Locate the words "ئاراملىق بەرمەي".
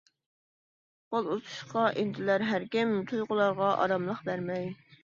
3.79-4.71